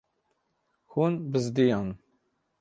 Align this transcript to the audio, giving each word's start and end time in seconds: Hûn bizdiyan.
Hûn 0.91 1.13
bizdiyan. 1.31 1.89